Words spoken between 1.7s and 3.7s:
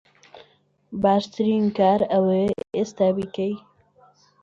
کار ئەوەیە ئێستا بیکەی